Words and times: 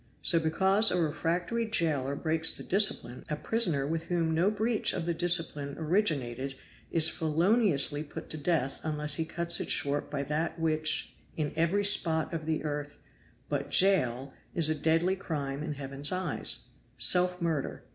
So 0.23 0.39
because 0.39 0.89
a 0.89 0.99
refractory 0.99 1.67
jailer 1.67 2.15
breaks 2.15 2.51
the 2.51 2.63
discipline, 2.63 3.23
a 3.29 3.35
prisoner 3.35 3.85
with 3.85 4.05
whom 4.05 4.33
no 4.33 4.49
breach 4.49 4.93
of 4.93 5.05
the 5.05 5.13
discipline 5.13 5.75
originated 5.77 6.55
is 6.89 7.07
feloniously 7.07 8.01
put 8.01 8.27
to 8.31 8.37
death 8.37 8.81
unless 8.81 9.13
he 9.13 9.25
cuts 9.25 9.59
it 9.59 9.69
short 9.69 10.09
by 10.09 10.23
that 10.23 10.57
which 10.59 11.13
in 11.37 11.53
every 11.55 11.83
spot 11.85 12.33
of 12.33 12.47
the 12.47 12.63
earth 12.63 12.97
but 13.47 13.69
Jail 13.69 14.33
is 14.55 14.69
a 14.69 14.73
deadly 14.73 15.15
crime 15.15 15.61
in 15.61 15.75
Heaven's 15.75 16.11
eyes 16.11 16.69
self 16.97 17.39
murder." 17.39 17.83